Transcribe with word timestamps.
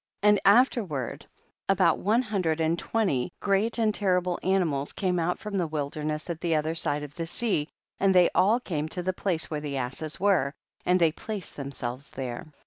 31. 0.23 0.29
And 0.31 0.41
afterward 0.57 1.25
about 1.69 1.99
one 1.99 2.23
hun 2.23 2.41
dred 2.41 2.59
and 2.59 2.79
twenty 2.79 3.31
great 3.39 3.77
and 3.77 3.93
terrible 3.93 4.39
animals 4.41 4.93
came 4.93 5.19
out 5.19 5.37
from 5.37 5.59
the 5.59 5.67
wilderness 5.67 6.27
at 6.27 6.41
the 6.41 6.55
other 6.55 6.73
side 6.73 7.03
of 7.03 7.13
the 7.13 7.27
sea, 7.27 7.69
and 7.99 8.15
they 8.15 8.27
all 8.33 8.59
came 8.59 8.89
to 8.89 9.03
the 9.03 9.13
place 9.13 9.51
where 9.51 9.61
the 9.61 9.77
asses 9.77 10.19
were, 10.19 10.55
and 10.87 10.99
they 10.99 11.11
placed 11.11 11.55
them 11.55 11.71
selves 11.71 12.09
there. 12.09 12.47